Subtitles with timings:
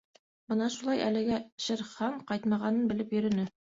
[0.53, 3.47] Бына шулай әлегә Шер Хан ҡайтмағанын белеп йөрөнө.